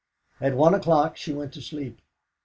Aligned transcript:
At 0.39 0.57
one 0.57 0.73
o'clock 0.73 1.15
she 1.15 1.31
went 1.31 1.53
to 1.53 1.61
sleep. 1.61 2.01